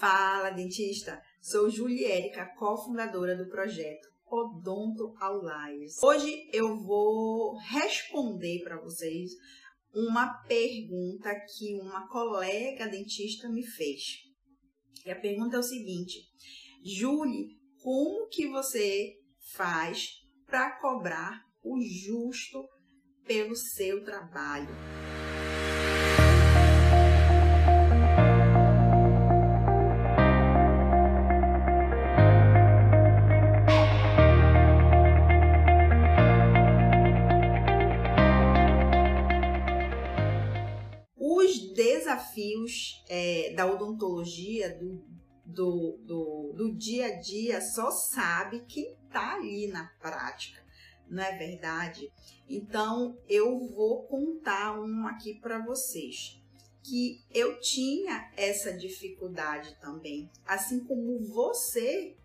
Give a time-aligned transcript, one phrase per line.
[0.00, 1.22] Fala, dentista!
[1.42, 6.02] Sou Juliérica, cofundadora do projeto Odonto Outliers.
[6.02, 9.32] Hoje eu vou responder para vocês
[9.94, 14.00] uma pergunta que uma colega dentista me fez.
[15.04, 16.18] E a pergunta é o seguinte:
[16.82, 19.18] Julie, como que você
[19.52, 20.12] faz
[20.46, 22.66] para cobrar o justo
[23.26, 24.99] pelo seu trabalho?
[42.50, 45.04] Desafios é, da odontologia, do,
[45.44, 50.62] do, do, do, dia a dia, só sabe quem está ali na prática,
[51.08, 52.10] não é verdade?
[52.48, 56.38] Então, eu vou contar um aqui para vocês.
[56.82, 62.16] Que eu tinha essa dificuldade também, assim como você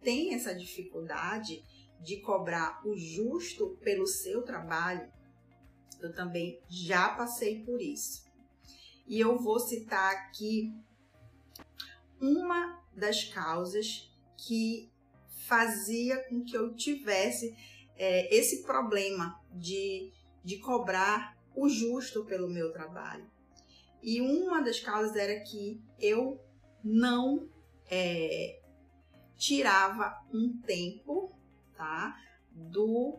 [0.00, 1.62] tem essa dificuldade
[2.00, 5.12] de cobrar o justo pelo seu trabalho,
[6.00, 8.25] eu também já passei por isso.
[9.06, 10.74] E eu vou citar aqui
[12.20, 14.90] uma das causas que
[15.46, 17.56] fazia com que eu tivesse
[17.96, 20.12] é, esse problema de,
[20.42, 23.30] de cobrar o justo pelo meu trabalho.
[24.02, 26.40] E uma das causas era que eu
[26.82, 27.48] não
[27.90, 28.60] é,
[29.36, 31.32] tirava um tempo
[31.76, 32.16] tá,
[32.50, 33.18] do,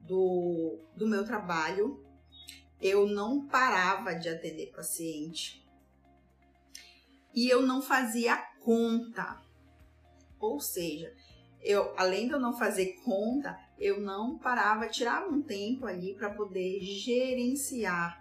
[0.00, 2.01] do, do meu trabalho
[2.82, 5.64] eu não parava de atender paciente
[7.32, 9.40] e eu não fazia conta.
[10.40, 11.14] Ou seja,
[11.60, 16.30] eu, além de eu não fazer conta, eu não parava, tirava um tempo ali para
[16.30, 18.20] poder gerenciar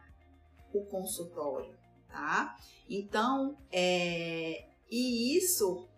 [0.71, 1.75] o consultório,
[2.07, 2.55] tá?
[2.87, 5.89] Então, é, e isso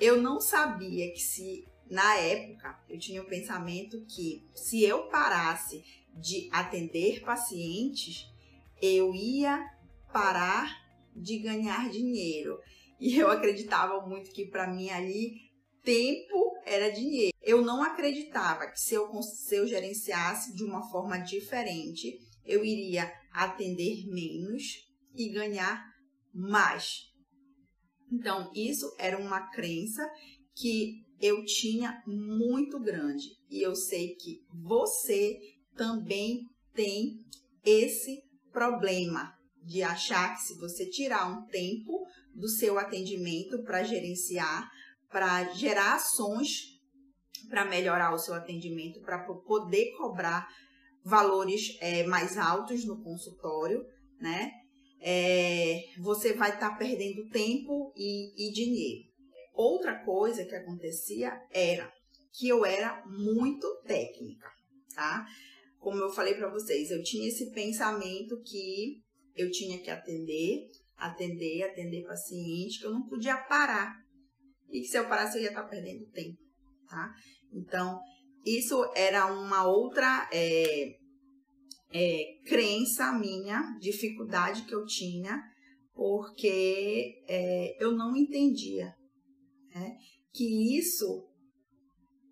[0.00, 5.84] eu não sabia que se na época eu tinha o pensamento que se eu parasse
[6.14, 8.26] de atender pacientes,
[8.80, 9.64] eu ia
[10.12, 10.70] parar
[11.14, 12.58] de ganhar dinheiro.
[13.00, 15.48] E eu acreditava muito que para mim ali
[15.82, 17.36] tempo era dinheiro.
[17.42, 23.12] Eu não acreditava que se eu, se eu gerenciasse de uma forma diferente, eu iria
[23.32, 24.62] atender menos
[25.14, 25.84] e ganhar
[26.32, 27.08] mais.
[28.10, 30.02] Então, isso era uma crença
[30.54, 33.26] que eu tinha muito grande.
[33.50, 35.38] E eu sei que você
[35.78, 36.42] também
[36.74, 37.16] tem
[37.64, 38.22] esse
[38.52, 44.68] problema de achar que se você tirar um tempo do seu atendimento para gerenciar,
[45.08, 46.78] para gerar ações
[47.48, 50.48] para melhorar o seu atendimento, para poder cobrar
[51.04, 53.84] valores é, mais altos no consultório,
[54.20, 54.52] né?
[55.00, 59.08] É, você vai estar tá perdendo tempo e, e dinheiro.
[59.54, 61.90] Outra coisa que acontecia era
[62.32, 64.48] que eu era muito técnica,
[64.94, 65.26] tá?
[65.88, 69.00] Como eu falei para vocês, eu tinha esse pensamento que
[69.34, 70.68] eu tinha que atender,
[70.98, 73.96] atender, atender paciente, que eu não podia parar.
[74.70, 76.38] E que se eu parasse eu ia estar perdendo tempo,
[76.86, 77.10] tá?
[77.50, 77.98] Então,
[78.44, 80.98] isso era uma outra é,
[81.90, 85.42] é, crença minha, dificuldade que eu tinha,
[85.94, 88.94] porque é, eu não entendia
[89.74, 89.96] né?
[90.34, 91.26] que isso,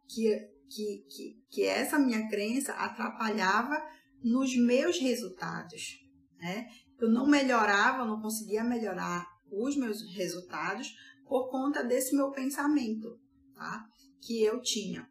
[0.07, 3.77] que que, que, que essa minha crença atrapalhava
[4.23, 5.99] nos meus resultados.
[6.39, 6.67] Né?
[6.99, 10.95] Eu não melhorava, não conseguia melhorar os meus resultados
[11.27, 13.19] por conta desse meu pensamento
[13.55, 13.87] tá?
[14.21, 15.09] que eu tinha.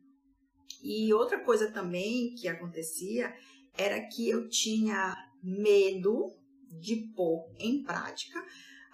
[0.84, 3.34] E outra coisa também que acontecia
[3.78, 6.36] era que eu tinha medo
[6.80, 8.44] de pôr em prática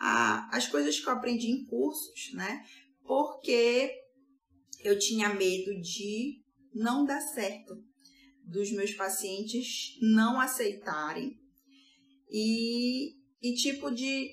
[0.01, 2.65] as coisas que eu aprendi em cursos, né?
[3.03, 3.91] Porque
[4.83, 6.40] eu tinha medo de
[6.73, 7.75] não dá certo
[8.45, 11.39] dos meus pacientes não aceitarem
[12.29, 14.29] e, e tipo de,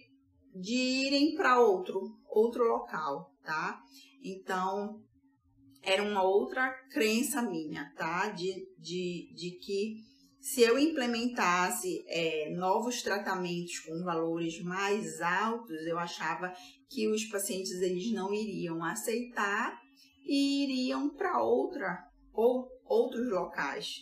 [0.55, 3.81] de irem para outro, outro local, tá?
[4.23, 5.03] Então,
[5.83, 8.29] era uma outra crença minha, tá?
[8.31, 9.97] De, de, de que
[10.41, 16.53] se eu implementasse é, novos tratamentos com valores mais altos, eu achava
[16.89, 19.79] que os pacientes eles não iriam aceitar
[20.25, 22.08] e iriam para outra
[22.39, 23.97] ou outros locais,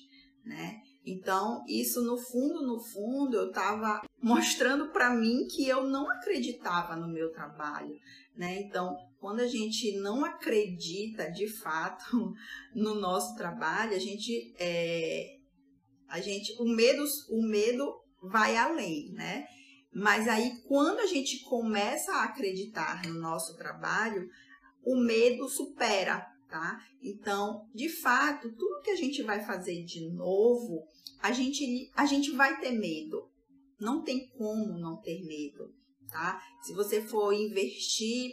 [0.45, 0.83] né?
[1.07, 6.95] Então, isso no fundo, no fundo, eu estava mostrando para mim que eu não acreditava
[6.97, 7.97] no meu trabalho,
[8.37, 8.61] né?
[8.61, 12.35] Então, quando a gente não acredita de fato
[12.75, 15.37] no nosso trabalho, a gente é,
[16.09, 17.91] a gente o medo o medo
[18.23, 19.47] vai além, né?
[19.95, 24.29] Mas aí, quando a gente começa a acreditar no nosso trabalho,
[24.85, 26.81] o medo supera, tá?
[27.03, 30.87] Então, de fato, tudo que a gente vai fazer de novo,
[31.21, 33.29] a gente, a gente vai ter medo.
[33.79, 35.75] Não tem como não ter medo,
[36.09, 36.41] tá?
[36.63, 38.33] Se você for investir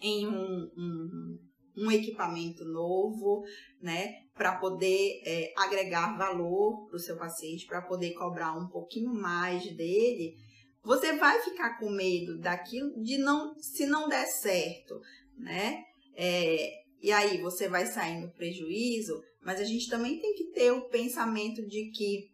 [0.00, 1.38] em um, um,
[1.76, 3.44] um equipamento novo,
[3.80, 9.12] né, para poder é, agregar valor para o seu paciente, para poder cobrar um pouquinho
[9.12, 10.34] mais dele,
[10.82, 15.00] você vai ficar com medo daquilo de não, se não der certo,
[15.36, 15.82] né?
[16.16, 20.72] É, e aí você vai sair no prejuízo, mas a gente também tem que ter
[20.72, 22.30] o pensamento de que,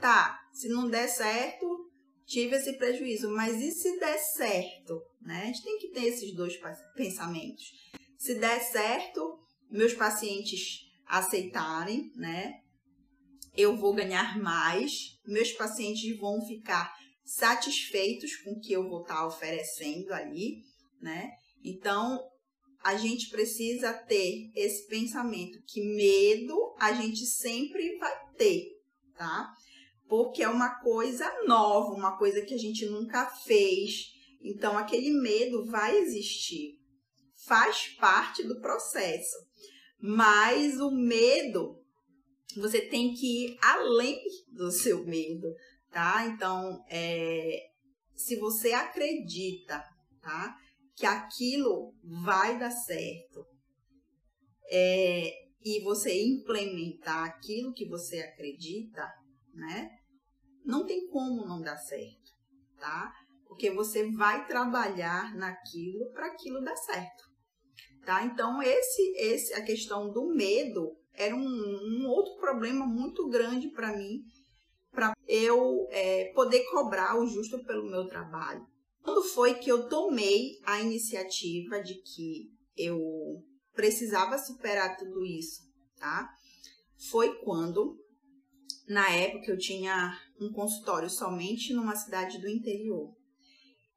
[0.00, 1.90] tá, se não der certo,
[2.26, 5.42] tive esse prejuízo, mas e se der certo, né?
[5.42, 6.58] A gente tem que ter esses dois
[6.94, 7.64] pensamentos.
[8.18, 9.38] Se der certo,
[9.70, 12.60] meus pacientes aceitarem, né?
[13.56, 16.94] Eu vou ganhar mais, meus pacientes vão ficar
[17.24, 20.62] satisfeitos com o que eu vou estar oferecendo ali,
[21.00, 21.30] né?
[21.64, 22.20] Então,
[22.82, 28.80] a gente precisa ter esse pensamento que medo a gente sempre vai ter,
[29.16, 29.52] tá?
[30.08, 34.12] Porque é uma coisa nova, uma coisa que a gente nunca fez.
[34.42, 36.78] Então, aquele medo vai existir.
[37.46, 39.36] Faz parte do processo.
[40.00, 41.78] Mas o medo,
[42.56, 44.18] você tem que ir além
[44.48, 45.46] do seu medo,
[45.92, 46.26] tá?
[46.26, 47.68] Então, é,
[48.16, 49.84] se você acredita,
[50.22, 50.56] tá?
[50.96, 51.94] Que aquilo
[52.24, 53.46] vai dar certo
[54.70, 55.30] é,
[55.64, 59.06] e você implementar aquilo que você acredita,
[59.52, 59.90] né?
[60.64, 62.32] Não tem como não dar certo,
[62.78, 63.12] tá?
[63.46, 67.24] Porque você vai trabalhar naquilo para aquilo dar certo,
[68.04, 68.24] tá?
[68.24, 73.96] Então, esse, esse, a questão do medo era um, um outro problema muito grande para
[73.96, 74.22] mim
[74.92, 78.66] para eu é, poder cobrar o justo pelo meu trabalho.
[79.02, 82.98] Quando foi que eu tomei a iniciativa de que eu
[83.74, 85.62] precisava superar tudo isso,
[85.96, 86.28] tá?
[87.10, 87.98] Foi quando,
[88.86, 93.14] na época, eu tinha um consultório somente numa cidade do interior.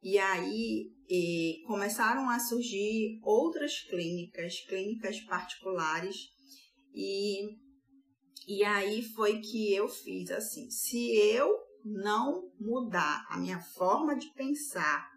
[0.02, 6.28] E aí e começaram a surgir outras clínicas, clínicas particulares,
[6.94, 7.62] e
[8.46, 14.32] e aí foi que eu fiz assim: se eu não mudar a minha forma de
[14.32, 15.08] pensar,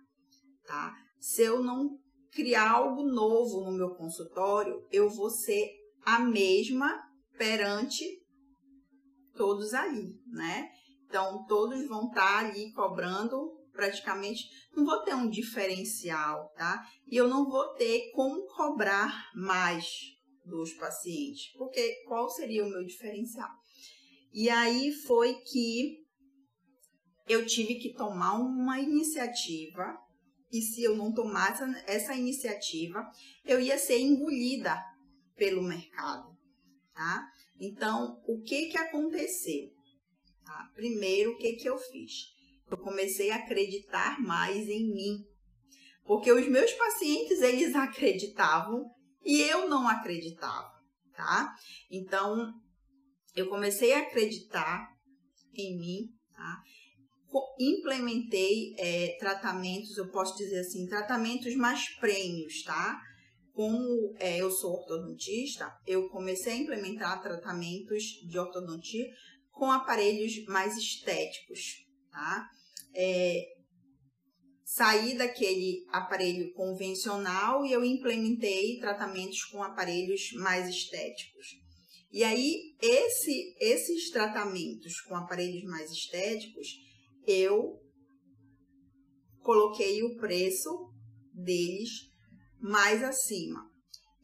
[0.66, 0.94] tá?
[1.20, 1.98] Se eu não
[2.32, 5.70] criar algo novo no meu consultório, eu vou ser
[6.06, 7.02] a mesma
[7.38, 8.04] perante
[9.36, 10.70] todos ali, né?
[11.06, 14.44] Então, todos vão estar ali cobrando praticamente,
[14.76, 16.84] não vou ter um diferencial, tá?
[17.08, 19.86] E eu não vou ter como cobrar mais,
[20.48, 23.50] dos pacientes, porque qual seria o meu diferencial?
[24.34, 26.07] E aí foi que
[27.28, 29.98] eu tive que tomar uma iniciativa,
[30.52, 33.06] e se eu não tomasse essa iniciativa,
[33.46, 34.82] eu ia ser engolida
[35.36, 36.38] pelo mercado,
[36.94, 37.28] tá?
[37.60, 39.70] Então, o que que aconteceu?
[40.46, 40.72] Tá?
[40.74, 42.14] Primeiro, o que que eu fiz?
[42.70, 45.26] Eu comecei a acreditar mais em mim,
[46.06, 48.90] porque os meus pacientes, eles acreditavam
[49.24, 50.72] e eu não acreditava,
[51.14, 51.54] tá?
[51.92, 52.54] Então,
[53.36, 54.88] eu comecei a acreditar
[55.54, 56.64] em mim, tá?
[57.60, 63.00] Implementei é, tratamentos, eu posso dizer assim, tratamentos mais prêmios, tá?
[63.52, 69.06] Como é, eu sou ortodontista, eu comecei a implementar tratamentos de ortodontia
[69.52, 71.60] com aparelhos mais estéticos,
[72.12, 72.48] tá?
[72.96, 73.44] É,
[74.64, 81.48] saí daquele aparelho convencional e eu implementei tratamentos com aparelhos mais estéticos.
[82.12, 86.68] E aí, esse, esses tratamentos com aparelhos mais estéticos,
[87.28, 87.78] eu
[89.42, 90.70] coloquei o preço
[91.34, 91.90] deles
[92.60, 93.70] mais acima.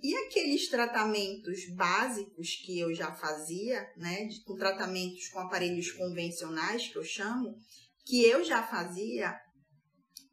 [0.02, 6.98] E aqueles tratamentos básicos que eu já fazia, né, com tratamentos com aparelhos convencionais, que
[6.98, 7.56] eu chamo,
[8.06, 9.34] que eu já fazia,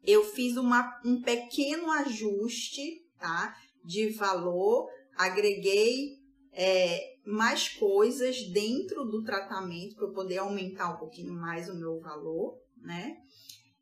[0.03, 6.17] eu fiz uma, um pequeno ajuste tá, de valor, agreguei
[6.51, 11.99] é, mais coisas dentro do tratamento para eu poder aumentar um pouquinho mais o meu
[11.99, 13.17] valor, né?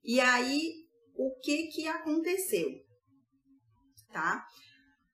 [0.03, 2.69] E aí, o que que aconteceu?
[4.11, 4.45] Tá?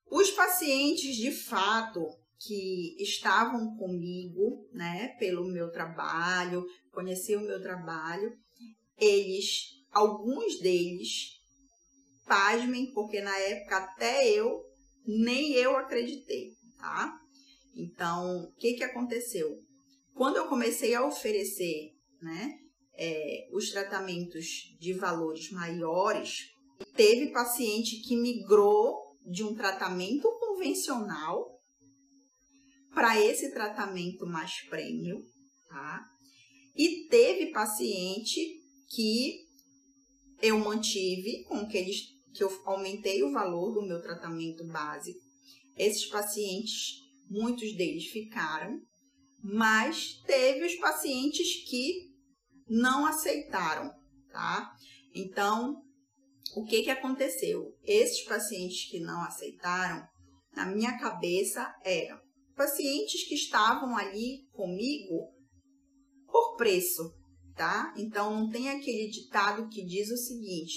[0.09, 2.01] Os pacientes, de fato,
[2.39, 8.31] que estavam comigo, né, pelo meu trabalho, conheciam o meu trabalho,
[8.97, 11.39] eles alguns deles,
[12.25, 14.61] pasmem, porque na época até eu,
[15.05, 17.17] nem eu acreditei, tá?
[17.75, 19.59] Então, o que que aconteceu?
[20.13, 21.91] Quando eu comecei a oferecer,
[22.21, 22.57] né,
[22.97, 26.51] é, os tratamentos de valores maiores.
[26.95, 31.59] Teve paciente que migrou de um tratamento convencional
[32.93, 35.21] para esse tratamento mais prêmio,
[35.67, 36.05] tá?
[36.75, 38.39] E teve paciente
[38.89, 39.45] que
[40.41, 45.19] eu mantive com aqueles que eu aumentei o valor do meu tratamento básico.
[45.77, 48.79] Esses pacientes, muitos deles ficaram,
[49.43, 52.11] mas teve os pacientes que
[52.67, 53.91] não aceitaram,
[54.31, 54.71] tá?
[55.13, 55.81] Então,
[56.55, 57.75] o que que aconteceu?
[57.83, 60.05] Esses pacientes que não aceitaram,
[60.53, 62.19] na minha cabeça eram
[62.55, 65.33] pacientes que estavam ali comigo
[66.25, 67.13] por preço,
[67.55, 67.93] tá?
[67.97, 70.73] Então não tem aquele ditado que diz o seguinte: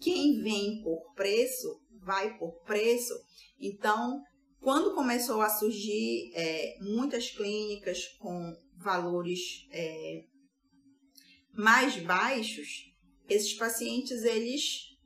[0.00, 3.14] quem vem por preço vai por preço.
[3.58, 4.22] Então,
[4.64, 10.24] quando começou a surgir é, muitas clínicas com valores é,
[11.52, 12.90] mais baixos,
[13.28, 14.96] esses pacientes, eles,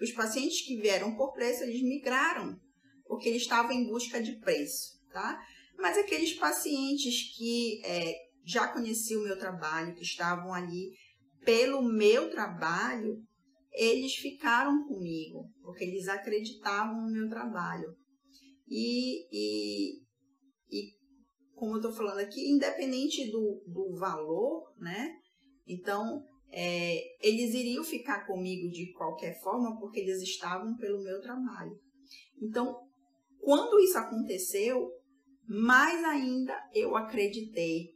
[0.00, 2.58] os pacientes que vieram por preço, eles migraram,
[3.06, 5.38] porque eles estavam em busca de preço, tá?
[5.76, 8.14] Mas aqueles pacientes que é,
[8.46, 10.90] já conheciam o meu trabalho, que estavam ali
[11.44, 13.22] pelo meu trabalho,
[13.72, 18.00] eles ficaram comigo, porque eles acreditavam no meu trabalho.
[18.68, 20.02] E, e,
[20.70, 20.92] e
[21.54, 25.14] como eu estou falando aqui, independente do, do valor, né?
[25.66, 31.78] Então, é, eles iriam ficar comigo de qualquer forma, porque eles estavam pelo meu trabalho.
[32.40, 32.76] Então,
[33.40, 34.90] quando isso aconteceu,
[35.46, 37.94] mais ainda eu acreditei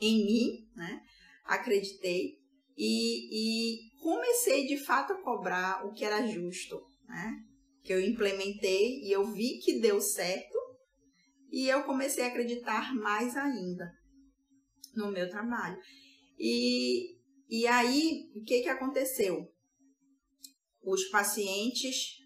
[0.00, 1.02] em mim, né?
[1.44, 2.38] Acreditei
[2.76, 7.44] e, e comecei de fato a cobrar o que era justo, né?
[7.82, 10.58] Que eu implementei e eu vi que deu certo
[11.50, 13.90] e eu comecei a acreditar mais ainda
[14.94, 15.78] no meu trabalho.
[16.38, 17.16] E,
[17.48, 19.46] e aí, o que, que aconteceu?
[20.82, 22.16] Os pacientes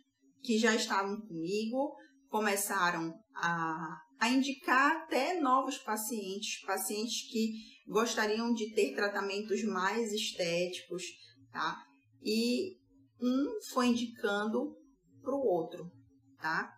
[0.42, 1.96] que já estavam comigo
[2.28, 7.52] começaram a, a indicar até novos pacientes, pacientes que
[7.87, 11.02] gostariam de ter tratamentos mais estéticos,
[11.50, 11.82] tá?
[12.23, 12.76] E
[13.20, 14.76] um foi indicando
[15.25, 15.90] para o outro,
[16.38, 16.73] tá?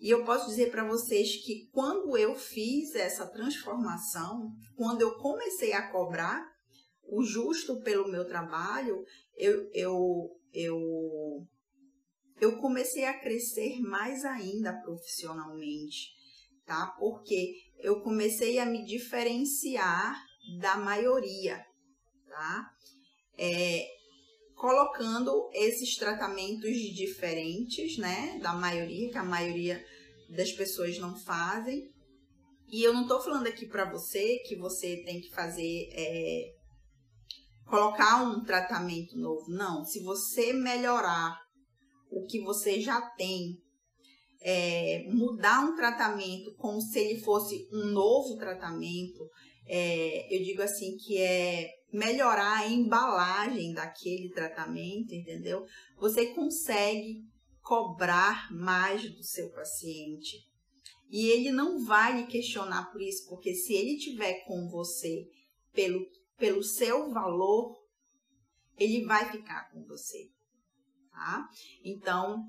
[0.00, 5.74] E eu posso dizer para vocês que quando eu fiz essa transformação, quando eu comecei
[5.74, 6.42] a cobrar
[7.04, 9.04] o justo pelo meu trabalho,
[9.36, 11.46] eu, eu, eu,
[12.40, 16.14] eu comecei a crescer mais ainda profissionalmente,
[16.64, 16.94] tá?
[16.98, 20.16] Porque eu comecei a me diferenciar
[20.58, 21.62] da maioria,
[22.26, 22.70] tá?
[23.36, 23.86] É,
[24.60, 29.82] colocando esses tratamentos diferentes, né, da maioria, que a maioria
[30.28, 31.90] das pessoas não fazem.
[32.68, 36.52] E eu não estou falando aqui para você que você tem que fazer, é,
[37.64, 39.48] colocar um tratamento novo.
[39.48, 41.40] Não, se você melhorar
[42.10, 43.56] o que você já tem,
[44.42, 49.26] é, mudar um tratamento como se ele fosse um novo tratamento,
[49.66, 55.66] é, eu digo assim que é melhorar a embalagem daquele tratamento, entendeu?
[55.98, 57.24] Você consegue
[57.62, 60.38] cobrar mais do seu paciente.
[61.10, 65.26] E ele não vai lhe questionar por isso, porque se ele tiver com você
[65.72, 66.06] pelo,
[66.38, 67.76] pelo seu valor,
[68.78, 70.30] ele vai ficar com você,
[71.10, 71.46] tá?
[71.84, 72.44] Então,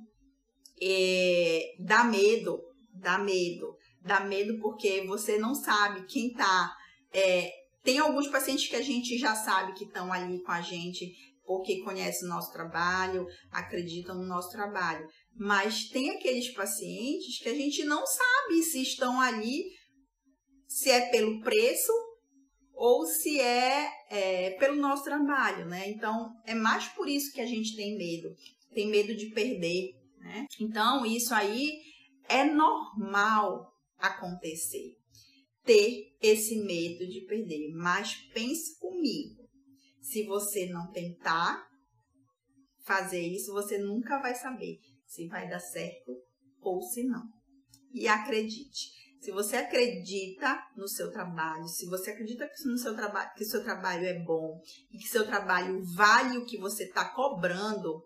[0.82, 2.62] é, dá medo,
[2.94, 6.76] dá medo, dá medo porque você não sabe quem tá
[7.14, 7.52] é,
[7.84, 11.12] tem alguns pacientes que a gente já sabe que estão ali com a gente
[11.44, 15.06] porque conhecem o nosso trabalho, acreditam no nosso trabalho.
[15.36, 19.64] Mas tem aqueles pacientes que a gente não sabe se estão ali,
[20.68, 21.92] se é pelo preço
[22.74, 25.90] ou se é, é pelo nosso trabalho, né?
[25.90, 28.34] Então, é mais por isso que a gente tem medo.
[28.74, 30.46] Tem medo de perder, né?
[30.60, 31.70] Então, isso aí
[32.30, 35.01] é normal acontecer
[35.64, 37.72] ter esse medo de perder.
[37.74, 39.48] Mas pense comigo,
[40.02, 41.68] se você não tentar
[42.84, 46.16] fazer isso, você nunca vai saber se vai dar certo
[46.62, 47.24] ou se não.
[47.94, 48.92] E acredite,
[49.22, 53.64] se você acredita no seu trabalho, se você acredita que no seu trabalho, que seu
[53.64, 54.60] trabalho é bom
[54.92, 58.02] e que seu trabalho vale o que você está cobrando,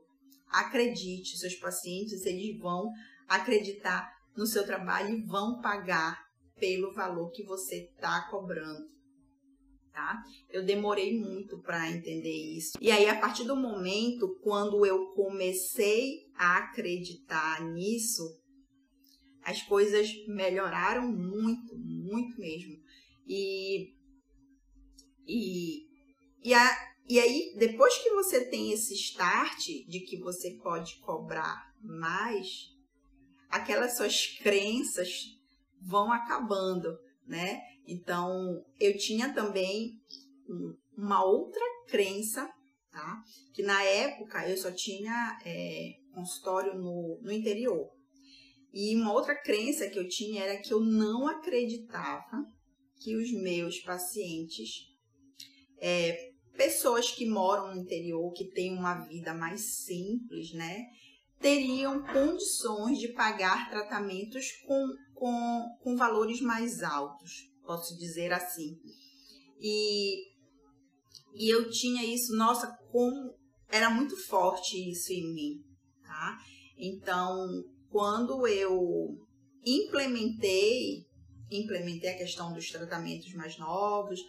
[0.50, 2.92] acredite, seus pacientes eles vão
[3.28, 6.25] acreditar no seu trabalho e vão pagar
[6.60, 8.94] pelo valor que você está cobrando.
[9.92, 10.22] Tá?
[10.50, 12.78] Eu demorei muito para entender isso.
[12.82, 18.38] E aí, a partir do momento quando eu comecei a acreditar nisso,
[19.42, 22.78] as coisas melhoraram muito, muito mesmo.
[23.26, 23.94] E,
[25.26, 25.88] e,
[26.44, 31.74] e, a, e aí, depois que você tem esse start de que você pode cobrar
[31.82, 32.70] mais,
[33.50, 35.35] aquelas suas crenças
[35.82, 37.62] vão acabando, né?
[37.88, 40.00] Então, eu tinha também
[40.98, 42.50] uma outra crença,
[42.92, 43.24] tá?
[43.54, 47.92] Que na época eu só tinha é, consultório no, no interior.
[48.74, 52.46] E uma outra crença que eu tinha era que eu não acreditava
[53.00, 54.88] que os meus pacientes,
[55.80, 60.86] é, pessoas que moram no interior, que têm uma vida mais simples, né?
[61.40, 68.78] Teriam condições de pagar tratamentos com, com, com valores mais altos, posso dizer assim.
[69.60, 70.28] E,
[71.34, 73.34] e eu tinha isso, nossa, como
[73.70, 75.66] era muito forte isso em mim,
[76.04, 76.38] tá?
[76.78, 79.18] Então, quando eu
[79.66, 81.06] implementei,
[81.50, 84.20] implementei a questão dos tratamentos mais novos,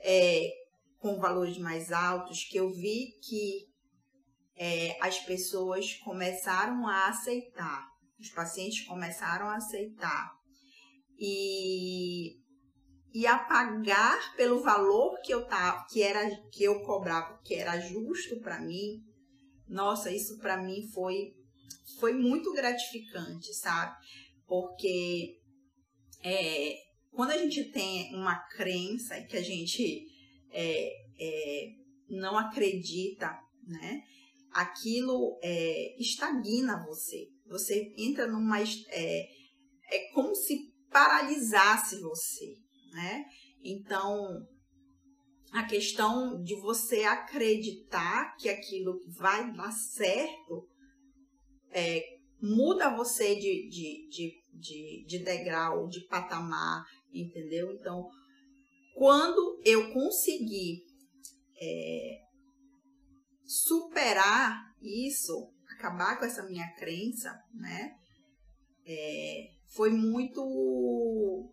[0.00, 0.50] é,
[0.98, 3.66] com valores mais altos, que eu vi que
[4.56, 10.32] é, as pessoas começaram a aceitar, os pacientes começaram a aceitar
[11.18, 12.38] e,
[13.12, 17.80] e a pagar pelo valor que eu tava, que era que eu cobrava, que era
[17.80, 19.02] justo para mim.
[19.68, 21.34] Nossa, isso para mim foi
[21.98, 23.96] foi muito gratificante, sabe?
[24.46, 25.38] Porque
[26.22, 26.76] é,
[27.10, 30.06] quando a gente tem uma crença que a gente
[30.50, 31.68] é, é,
[32.08, 34.02] não acredita, né?
[34.52, 37.28] Aquilo é, estagna você.
[37.48, 38.60] Você entra numa.
[38.60, 39.26] É,
[39.92, 42.54] é como se paralisasse você,
[42.92, 43.24] né?
[43.62, 44.46] Então,
[45.52, 50.68] a questão de você acreditar que aquilo vai dar certo
[51.70, 52.02] é,
[52.40, 57.72] muda você de, de, de, de, de degrau, de patamar, entendeu?
[57.72, 58.08] Então,
[58.94, 60.82] quando eu conseguir
[61.60, 62.20] é,
[63.44, 67.94] superar isso, acabar com essa minha crença, né?
[68.86, 71.52] É, foi muito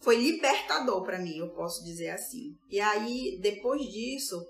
[0.00, 2.56] foi libertador para mim, eu posso dizer assim.
[2.70, 4.40] E aí, depois disso,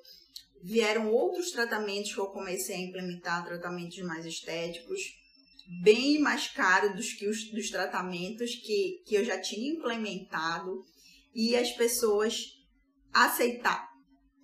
[0.63, 5.01] vieram outros tratamentos que eu comecei a implementar, tratamentos mais estéticos,
[5.83, 10.85] bem mais caros dos que os dos tratamentos que, que eu já tinha implementado
[11.35, 12.59] e as pessoas
[13.13, 13.89] aceitar,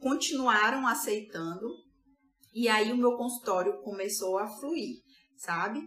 [0.01, 1.84] continuaram aceitando
[2.55, 5.03] e aí o meu consultório começou a fluir,
[5.37, 5.83] sabe?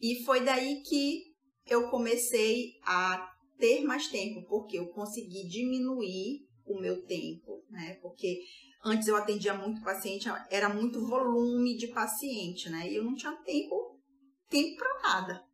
[0.00, 1.24] E foi daí que
[1.66, 7.98] eu comecei a ter mais tempo, porque eu consegui diminuir o meu tempo, né?
[8.00, 8.40] Porque
[8.84, 12.90] antes eu atendia muito paciente, era muito volume de paciente, né?
[12.90, 14.00] E eu não tinha tempo,
[14.48, 15.44] tempo para nada.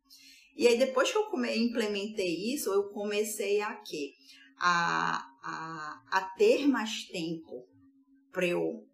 [0.55, 4.13] E aí depois que eu implementei isso, eu comecei a quê?
[4.57, 7.65] A, a, a ter mais tempo
[8.31, 8.85] para eu,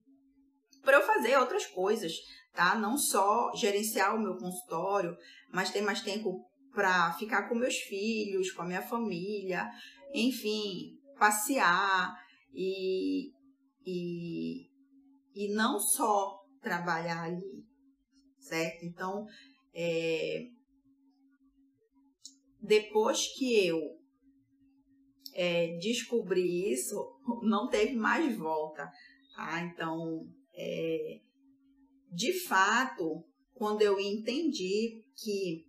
[0.93, 2.13] eu fazer outras coisas,
[2.53, 2.75] tá?
[2.75, 5.15] Não só gerenciar o meu consultório,
[5.51, 9.69] mas ter mais tempo para ficar com meus filhos, com a minha família,
[10.13, 12.13] enfim, passear
[12.53, 13.31] e,
[13.85, 14.67] e,
[15.33, 17.65] e não só trabalhar ali,
[18.37, 18.85] certo?
[18.85, 19.25] Então,
[19.73, 20.47] é,
[22.61, 23.79] depois que eu
[25.33, 26.95] é, descobri isso,
[27.43, 28.89] não teve mais volta.
[29.35, 29.61] Tá?
[29.61, 31.19] Então, é,
[32.11, 35.65] de fato, quando eu entendi que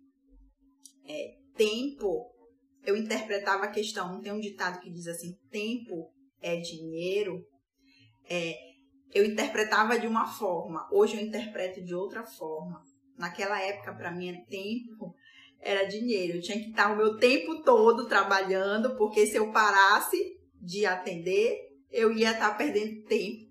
[1.05, 2.31] é, tempo,
[2.85, 7.45] eu interpretava a questão, tem um ditado que diz assim, tempo é dinheiro,
[8.29, 8.55] é,
[9.13, 12.83] eu interpretava de uma forma, hoje eu interpreto de outra forma.
[13.17, 15.15] Naquela época, para mim, tempo
[15.59, 16.37] era dinheiro.
[16.37, 21.57] Eu tinha que estar o meu tempo todo trabalhando, porque se eu parasse de atender,
[21.89, 23.46] eu ia estar perdendo tempo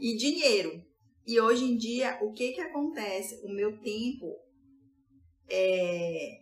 [0.00, 0.82] e dinheiro.
[1.26, 3.40] E hoje em dia, o que que acontece?
[3.44, 4.36] O meu tempo
[5.48, 6.40] é,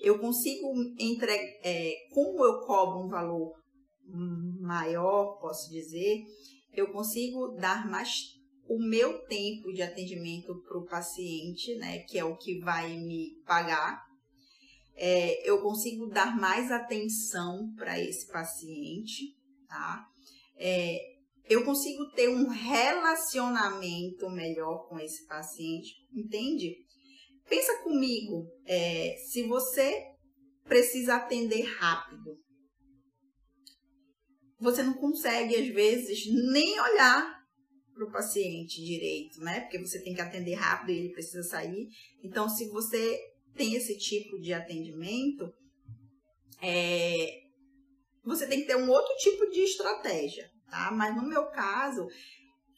[0.00, 3.58] eu consigo entregar, é, como eu cobro um valor
[4.60, 6.24] maior, posso dizer,
[6.72, 12.24] eu consigo dar mais o meu tempo de atendimento para o paciente, né, que é
[12.24, 14.06] o que vai me pagar.
[14.94, 19.36] É, eu consigo dar mais atenção para esse paciente,
[19.68, 20.06] tá?
[20.56, 21.17] É,
[21.48, 26.76] eu consigo ter um relacionamento melhor com esse paciente, entende?
[27.48, 30.04] Pensa comigo, é, se você
[30.64, 32.38] precisa atender rápido,
[34.60, 37.38] você não consegue, às vezes, nem olhar
[37.94, 39.60] para o paciente direito, né?
[39.60, 41.88] Porque você tem que atender rápido e ele precisa sair.
[42.22, 43.18] Então, se você
[43.54, 45.52] tem esse tipo de atendimento,
[46.62, 47.40] é,
[48.24, 50.90] você tem que ter um outro tipo de estratégia, tá?
[50.90, 52.06] Mas no meu caso,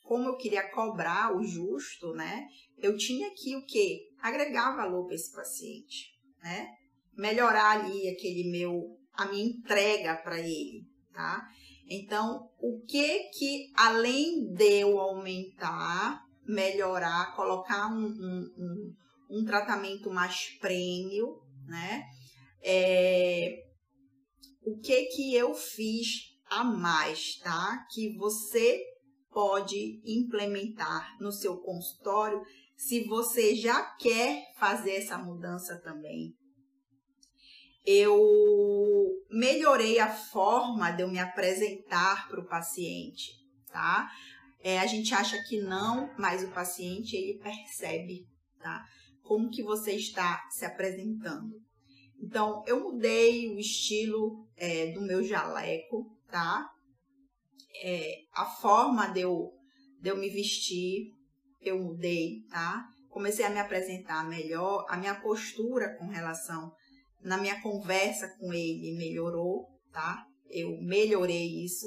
[0.02, 2.46] como eu queria cobrar o justo, né?
[2.78, 4.08] Eu tinha que o quê?
[4.20, 6.10] Agregar valor para esse paciente,
[6.42, 6.68] né?
[7.16, 11.46] Melhorar ali aquele meu a minha entrega para ele, tá?
[11.88, 20.10] Então, o que que além de eu aumentar, melhorar, colocar um, um, um, um tratamento
[20.10, 22.04] mais prêmio, né?
[22.62, 23.62] É,
[24.62, 27.86] o que que eu fiz a mais, tá?
[27.92, 28.82] Que você
[29.30, 32.42] pode implementar no seu consultório
[32.76, 36.34] se você já quer fazer essa mudança também.
[37.86, 38.18] Eu
[39.30, 43.32] melhorei a forma de eu me apresentar para o paciente,
[43.72, 44.10] tá?
[44.62, 48.26] É, a gente acha que não, mas o paciente ele percebe,
[48.58, 48.84] tá?
[49.22, 51.54] Como que você está se apresentando.
[52.20, 56.68] Então, eu mudei o estilo é, do meu jaleco, tá?
[57.82, 59.52] É, a forma de eu,
[60.00, 61.12] de eu me vestir,
[61.60, 62.84] eu mudei, tá?
[63.08, 66.72] Comecei a me apresentar melhor, a minha postura com relação,
[67.22, 70.24] na minha conversa com ele melhorou, tá?
[70.48, 71.86] Eu melhorei isso.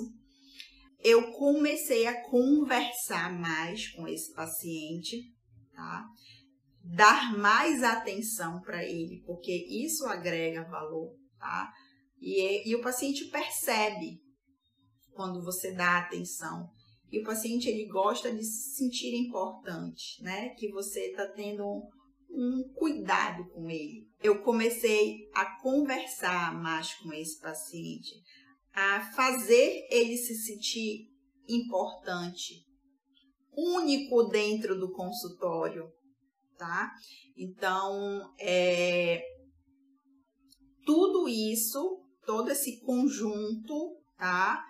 [0.99, 5.33] Eu comecei a conversar mais com esse paciente,
[5.73, 6.05] tá?
[6.83, 11.71] dar mais atenção para ele, porque isso agrega valor, tá?
[12.19, 14.21] E, e o paciente percebe
[15.13, 16.69] quando você dá atenção.
[17.11, 20.49] E o paciente ele gosta de se sentir importante, né?
[20.55, 21.87] Que você está tendo um,
[22.31, 24.07] um cuidado com ele.
[24.21, 28.11] Eu comecei a conversar mais com esse paciente,
[28.73, 31.07] a fazer ele se sentir
[31.47, 32.65] importante,
[33.55, 35.87] único dentro do consultório,
[36.57, 36.91] tá?
[37.37, 39.21] Então, é,
[40.85, 44.63] tudo isso, todo esse conjunto, tá?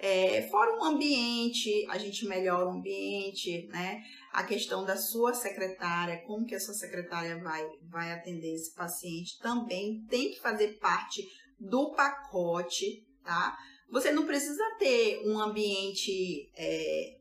[0.00, 4.00] É, fora um ambiente, a gente melhora o ambiente, né?
[4.32, 9.38] A questão da sua secretária, como que a sua secretária vai, vai atender esse paciente,
[9.40, 13.58] também tem que fazer parte do pacote, tá?
[13.90, 17.18] Você não precisa ter um ambiente é,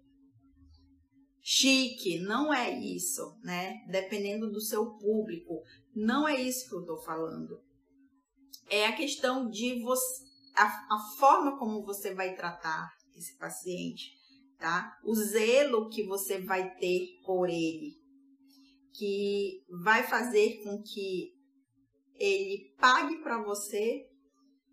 [1.42, 3.74] chique, não é isso, né?
[3.90, 5.64] Dependendo do seu público,
[5.96, 7.60] não é isso que eu tô falando.
[8.70, 10.27] É a questão de você,
[10.58, 14.12] a, a forma como você vai tratar esse paciente,
[14.58, 14.98] tá?
[15.04, 17.96] O zelo que você vai ter por ele,
[18.94, 21.32] que vai fazer com que
[22.16, 24.08] ele pague para você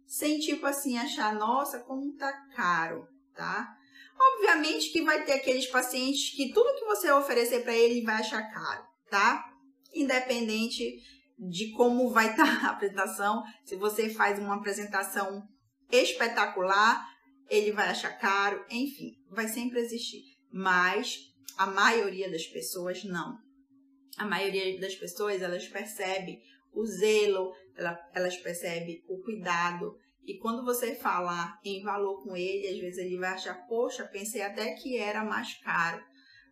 [0.06, 3.76] sem tipo assim achar, nossa, como tá caro, tá?
[4.18, 8.42] Obviamente que vai ter aqueles pacientes que tudo que você oferecer para ele vai achar
[8.50, 9.44] caro, tá?
[9.92, 11.02] Independente
[11.38, 15.46] de como vai estar tá a apresentação, se você faz uma apresentação
[15.90, 17.06] espetacular,
[17.48, 20.22] ele vai achar caro, enfim, vai sempre existir.
[20.52, 21.18] Mas
[21.56, 23.38] a maioria das pessoas não.
[24.16, 26.40] A maioria das pessoas, elas percebem
[26.72, 27.52] o zelo,
[28.14, 33.18] elas percebem o cuidado, e quando você falar em valor com ele, às vezes ele
[33.18, 36.02] vai achar, poxa, pensei até que era mais caro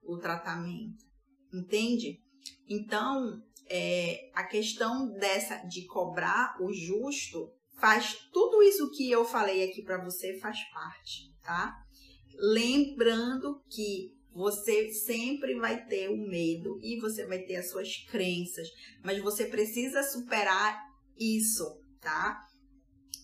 [0.05, 1.05] o tratamento.
[1.53, 2.21] Entende?
[2.69, 7.51] Então, é, a questão dessa de cobrar o justo
[7.83, 11.77] faz tudo isso que eu falei aqui para você faz parte, tá?
[12.39, 18.67] Lembrando que você sempre vai ter o medo e você vai ter as suas crenças,
[19.05, 20.81] mas você precisa superar
[21.19, 22.47] isso, tá?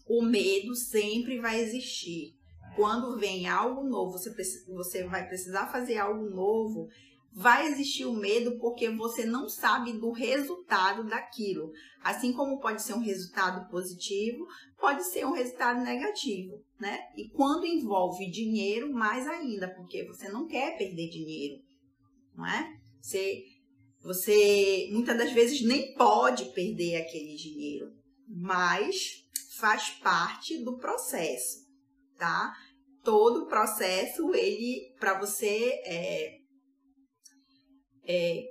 [0.09, 2.35] o medo sempre vai existir.
[2.75, 4.33] Quando vem algo novo, você,
[4.67, 6.89] você vai precisar fazer algo novo,
[7.33, 11.71] vai existir o medo porque você não sabe do resultado daquilo.
[12.03, 14.47] Assim como pode ser um resultado positivo,
[14.79, 16.99] pode ser um resultado negativo, né?
[17.17, 21.63] E quando envolve dinheiro, mais ainda, porque você não quer perder dinheiro,
[22.35, 22.77] não é?
[23.01, 23.45] Você,
[24.03, 27.93] você muitas das vezes nem pode perder aquele dinheiro,
[28.27, 29.25] mas
[29.59, 31.67] faz parte do processo,
[32.17, 32.53] tá?
[33.03, 36.38] Todo o processo, ele, para você é,
[38.09, 38.43] é,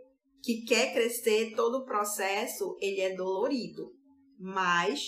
[0.43, 3.91] que quer crescer, todo o processo, ele é dolorido,
[4.39, 4.99] mas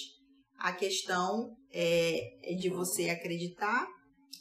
[0.57, 3.87] a questão é, é de você acreditar,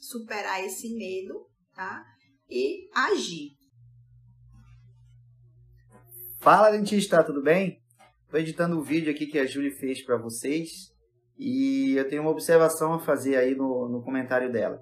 [0.00, 2.02] superar esse medo, tá?
[2.48, 3.50] E agir.
[6.40, 7.78] Fala, dentista, tudo bem?
[8.24, 10.90] Estou editando o vídeo aqui que a Julie fez para vocês
[11.36, 14.80] e eu tenho uma observação a fazer aí no, no comentário dela.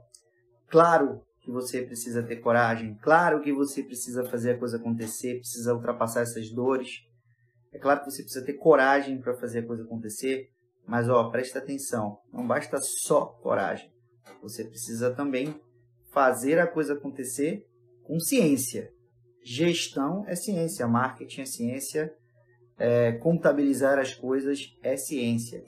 [0.69, 5.73] Claro que você precisa ter coragem, claro que você precisa fazer a coisa acontecer, precisa
[5.73, 7.07] ultrapassar essas dores.
[7.73, 10.51] É claro que você precisa ter coragem para fazer a coisa acontecer,
[10.85, 13.89] mas ó, presta atenção, não basta só coragem.
[14.43, 15.55] Você precisa também
[16.13, 17.65] fazer a coisa acontecer
[18.03, 18.91] com ciência.
[19.45, 22.15] Gestão é ciência, marketing é ciência,
[22.77, 25.65] é, contabilizar as coisas é ciência.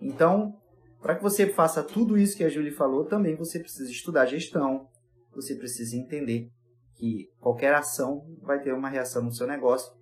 [0.00, 0.54] Então,
[1.02, 4.88] para que você faça tudo isso que a Julie falou, também você precisa estudar gestão,
[5.36, 6.50] você precisa entender
[6.94, 9.92] que qualquer ação vai ter uma reação no seu negócio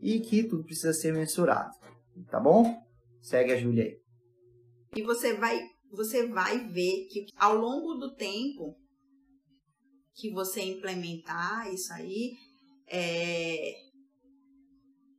[0.00, 1.74] e que tudo precisa ser mensurado.
[2.30, 2.82] Tá bom?
[3.20, 4.00] Segue a Júlia aí.
[4.96, 5.60] E você vai,
[5.90, 8.76] você vai ver que ao longo do tempo
[10.14, 12.32] que você implementar isso aí,
[12.88, 13.74] é,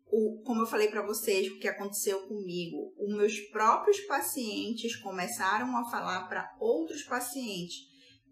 [0.10, 5.76] o, como eu falei para vocês, o que aconteceu comigo, os meus próprios pacientes começaram
[5.78, 7.76] a falar para outros pacientes,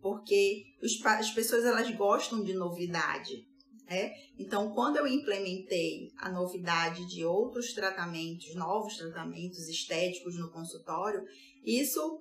[0.06, 0.66] porque
[1.04, 3.44] as pessoas elas gostam de novidade.
[3.88, 4.12] É?
[4.38, 11.24] Então, quando eu implementei a novidade de outros tratamentos, novos tratamentos estéticos no consultório,
[11.64, 12.20] isso,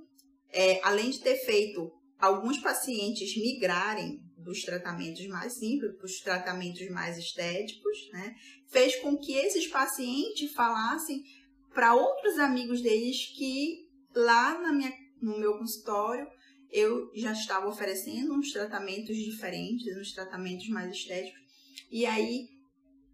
[0.51, 6.89] é, além de ter feito alguns pacientes migrarem dos tratamentos mais simples para os tratamentos
[6.89, 8.35] mais estéticos, né,
[8.69, 11.23] fez com que esses pacientes falassem
[11.75, 16.27] para outros amigos deles que lá na minha, no meu consultório
[16.75, 21.41] eu já estava oferecendo uns tratamentos diferentes, uns tratamentos mais estéticos
[21.89, 22.49] e aí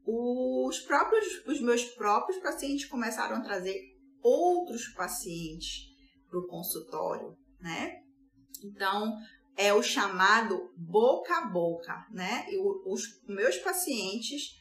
[0.06, 3.78] os próprios, os meus próprios pacientes começaram a trazer
[4.22, 5.90] outros pacientes
[6.26, 8.00] para o consultório, né?
[8.64, 9.14] Então
[9.56, 12.46] é o chamado boca a boca, né?
[12.48, 14.58] E os meus pacientes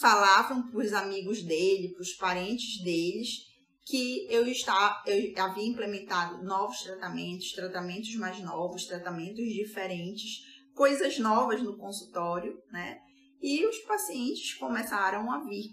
[0.00, 3.47] falavam para os amigos dele, para os parentes deles,
[3.88, 10.42] que eu, está, eu havia implementado novos tratamentos, tratamentos mais novos, tratamentos diferentes,
[10.74, 12.98] coisas novas no consultório, né?
[13.40, 15.70] E os pacientes começaram a vir,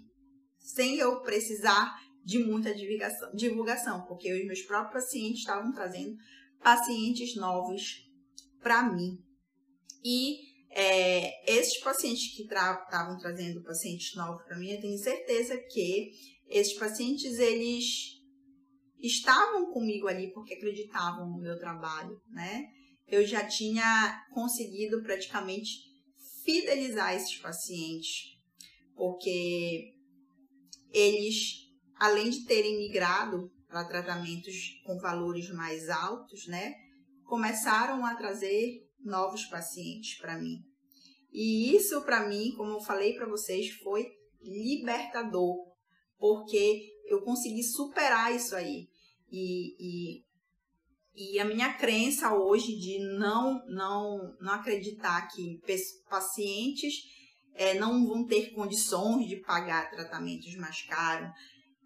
[0.58, 2.74] sem eu precisar de muita
[3.34, 6.16] divulgação, porque os meus próprios pacientes estavam trazendo
[6.62, 7.98] pacientes novos
[8.62, 9.18] para mim.
[10.02, 10.38] E
[10.70, 16.10] é, esses pacientes que estavam tra trazendo pacientes novos para mim, eu tenho certeza que
[16.48, 18.16] esses pacientes eles
[18.98, 22.64] estavam comigo ali porque acreditavam no meu trabalho, né?
[23.06, 25.70] eu já tinha conseguido praticamente
[26.44, 28.36] fidelizar esses pacientes,
[28.94, 29.92] porque
[30.92, 36.74] eles, além de terem migrado para tratamentos com valores mais altos, né,
[37.24, 40.64] começaram a trazer novos pacientes para mim.
[41.32, 44.06] E isso para mim, como eu falei para vocês, foi
[44.40, 45.56] libertador,
[46.18, 48.88] porque eu consegui superar isso aí.
[49.30, 50.26] E, e
[51.16, 55.58] e a minha crença hoje de não, não, não acreditar que
[56.10, 56.92] pacientes
[57.54, 61.30] é, não vão ter condições de pagar tratamentos mais caros,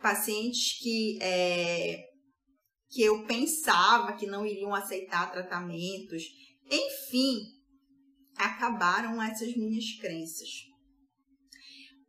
[0.03, 2.09] pacientes que, é,
[2.89, 6.25] que eu pensava que não iriam aceitar tratamentos,
[6.69, 7.39] enfim,
[8.37, 10.49] acabaram essas minhas crenças.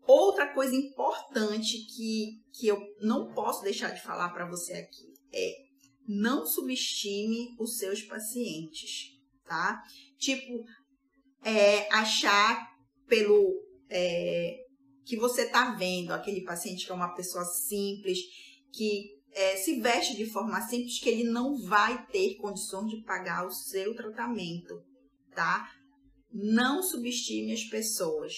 [0.06, 5.72] Outra coisa importante que, que eu não posso deixar de falar para você aqui é
[6.08, 9.82] não subestime os seus pacientes, tá?
[10.18, 10.66] Tipo,
[11.44, 12.70] é, achar
[13.08, 14.58] pelo é,
[15.06, 18.20] que você tá vendo aquele paciente que é uma pessoa simples,
[18.74, 23.46] que é, se veste de forma simples, que ele não vai ter condições de pagar
[23.46, 24.84] o seu tratamento,
[25.34, 25.70] tá?
[26.32, 28.34] Não subestime as pessoas.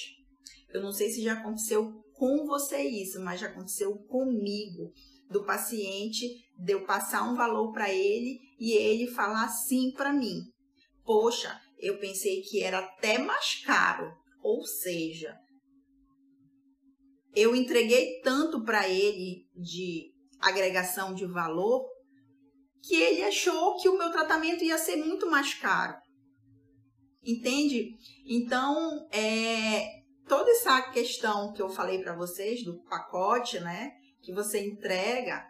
[0.73, 4.91] Eu não sei se já aconteceu com você isso, mas já aconteceu comigo
[5.29, 10.41] do paciente de eu passar um valor para ele e ele falar sim para mim.
[11.05, 14.11] Poxa, eu pensei que era até mais caro.
[14.41, 15.37] Ou seja,
[17.35, 21.85] eu entreguei tanto para ele de agregação de valor
[22.81, 25.95] que ele achou que o meu tratamento ia ser muito mais caro.
[27.23, 27.95] Entende?
[28.27, 34.65] Então, é, toda essa questão que eu falei para vocês do pacote, né, que você
[34.65, 35.45] entrega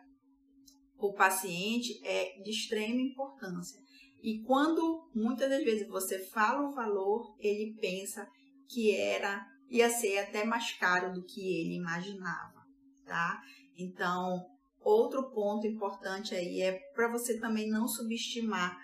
[0.97, 3.81] o paciente é de extrema importância.
[4.21, 8.25] E quando muitas das vezes você fala o valor, ele pensa
[8.69, 12.65] que era ia ser até mais caro do que ele imaginava,
[13.05, 13.41] tá?
[13.75, 14.45] Então,
[14.79, 18.77] outro ponto importante aí é para você também não subestimar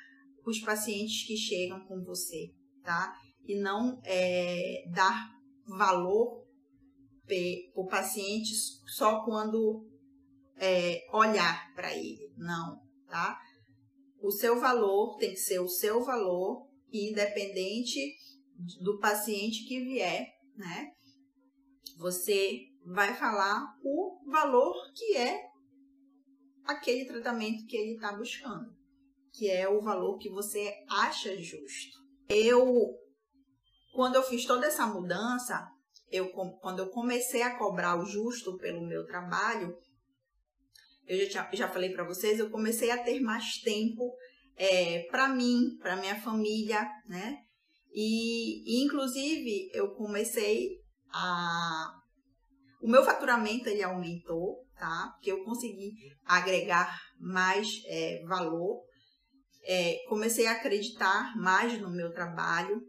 [0.46, 2.52] os pacientes que chegam com você,
[2.84, 3.16] tá?
[3.46, 5.39] E não é, dar
[5.78, 6.46] valor
[7.26, 7.36] para
[7.76, 8.54] o paciente
[8.88, 9.88] só quando
[10.58, 12.34] é, olhar para ele.
[12.38, 13.40] Não, tá?
[14.22, 18.16] O seu valor tem que ser o seu valor, independente
[18.82, 20.92] do paciente que vier, né?
[21.98, 25.50] Você vai falar o valor que é
[26.66, 28.76] aquele tratamento que ele está buscando,
[29.34, 32.96] que é o valor que você acha justo, eu,
[33.94, 35.68] quando eu fiz toda essa mudança,
[36.12, 39.76] eu, quando eu comecei a cobrar o justo pelo meu trabalho,
[41.08, 44.16] eu já, já falei para vocês, eu comecei a ter mais tempo
[44.56, 47.38] é, para mim, para minha família, né?
[47.92, 50.78] E, e, inclusive eu comecei
[51.12, 51.96] a
[52.82, 55.12] o meu faturamento ele aumentou, tá?
[55.14, 55.92] Porque eu consegui
[56.26, 58.82] agregar mais é, valor,
[59.66, 62.82] é, comecei a acreditar mais no meu trabalho,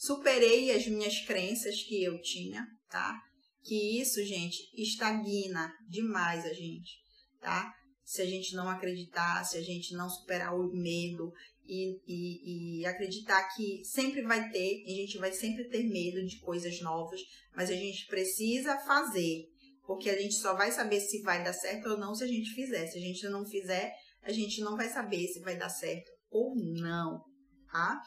[0.00, 3.20] superei as minhas crenças que eu tinha, tá?
[3.62, 6.92] Que isso, gente, estagna demais a gente,
[7.38, 7.70] tá?
[8.02, 11.30] Se a gente não acreditar, se a gente não superar o medo
[11.66, 16.40] e, e, e acreditar que sempre vai ter, a gente vai sempre ter medo de
[16.40, 17.20] coisas novas,
[17.54, 19.50] mas a gente precisa fazer,
[19.86, 22.54] porque a gente só vai saber se vai dar certo ou não se a gente
[22.54, 22.86] fizer.
[22.86, 26.56] Se a gente não fizer, a gente não vai saber se vai dar certo ou
[26.56, 27.22] não,
[27.70, 28.00] tá?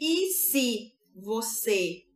[0.00, 2.06] E se você,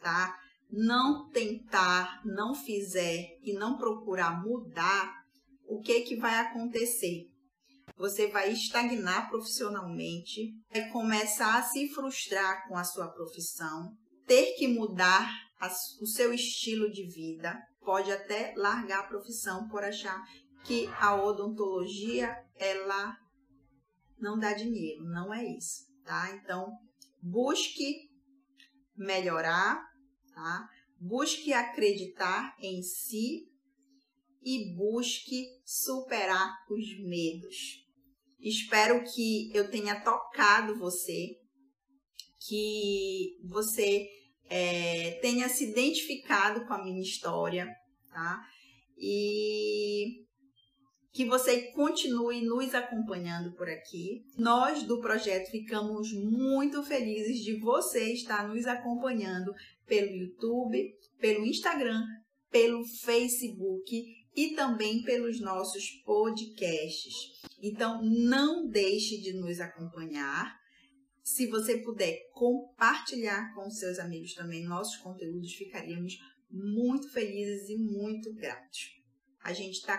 [0.00, 0.38] tá,
[0.70, 5.12] não tentar, não fizer e não procurar mudar,
[5.66, 7.28] o que que vai acontecer?
[7.96, 13.92] Você vai estagnar profissionalmente, vai começar a se frustrar com a sua profissão,
[14.24, 15.28] ter que mudar
[16.00, 20.22] o seu estilo de vida, pode até largar a profissão por achar
[20.64, 23.16] que a odontologia ela
[24.16, 26.30] não dá dinheiro, não é isso, tá?
[26.36, 26.70] Então,
[27.30, 28.08] busque
[28.96, 29.82] melhorar,
[30.32, 30.68] tá?
[30.98, 33.48] Busque acreditar em si
[34.42, 37.84] e busque superar os medos.
[38.40, 41.36] Espero que eu tenha tocado você,
[42.46, 44.08] que você
[44.48, 47.68] é, tenha se identificado com a minha história,
[48.08, 48.40] tá?
[48.96, 50.25] E
[51.16, 54.22] que você continue nos acompanhando por aqui.
[54.36, 59.50] Nós do projeto ficamos muito felizes de você estar nos acompanhando
[59.86, 62.02] pelo YouTube, pelo Instagram,
[62.50, 64.04] pelo Facebook
[64.36, 67.14] e também pelos nossos podcasts.
[67.62, 70.54] Então, não deixe de nos acompanhar.
[71.22, 76.18] Se você puder compartilhar com seus amigos também nossos conteúdos, ficaríamos
[76.50, 78.90] muito felizes e muito gratos.
[79.42, 79.96] A gente está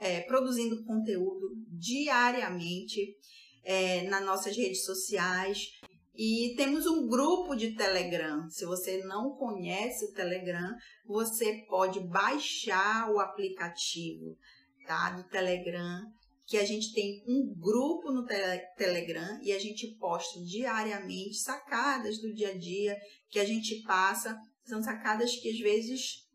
[0.00, 3.14] é, produzindo conteúdo diariamente
[3.62, 5.78] é, nas nossas redes sociais
[6.22, 8.48] e temos um grupo de Telegram.
[8.50, 10.74] Se você não conhece o Telegram,
[11.06, 14.36] você pode baixar o aplicativo
[14.86, 16.02] tá, do Telegram,
[16.46, 18.26] que a gente tem um grupo no
[18.76, 24.36] Telegram e a gente posta diariamente sacadas do dia a dia que a gente passa.
[24.64, 26.28] São sacadas que às vezes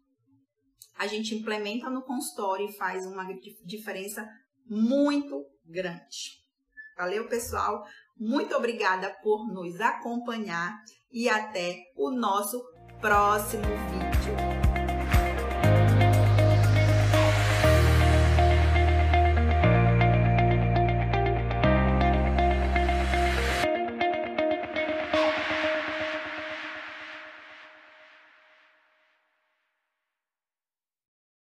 [0.98, 3.26] a gente implementa no consultório e faz uma
[3.64, 4.28] diferença
[4.68, 6.44] muito grande.
[6.98, 7.84] Valeu, pessoal?
[8.18, 10.74] Muito obrigada por nos acompanhar
[11.12, 12.64] e até o nosso
[13.02, 14.55] próximo vídeo.